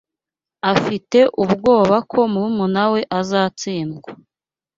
Afite 0.73 1.19
ubwoba 1.43 1.95
ko 2.11 2.19
murumuna 2.33 2.83
we 2.91 3.01
azatsindwa. 3.19 4.09